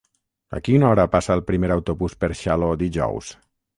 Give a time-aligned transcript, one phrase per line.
[0.59, 3.31] A quina hora passa el primer autobús per Xaló dijous?